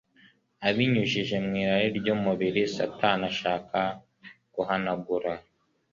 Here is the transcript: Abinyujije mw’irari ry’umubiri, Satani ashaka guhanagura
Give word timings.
Abinyujije 0.67 1.35
mw’irari 1.45 1.87
ry’umubiri, 1.97 2.61
Satani 2.75 3.23
ashaka 3.31 3.79
guhanagura 4.53 5.31